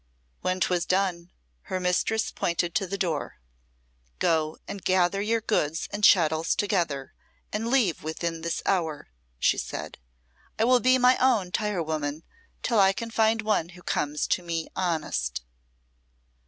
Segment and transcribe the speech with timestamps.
[0.41, 1.29] When 'twas done,
[1.69, 3.35] her mistress pointed to the door.
[4.17, 7.13] "Go and gather your goods and chattels together,
[7.53, 9.99] and leave within this hour," she said.
[10.57, 12.23] "I will be my own tirewoman
[12.63, 15.43] till I can find one who comes to me honest."